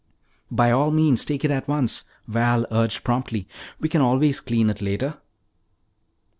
[0.49, 3.47] "By all means, take it at once!" Val urged promptly.
[3.79, 5.19] "We can always clean it later."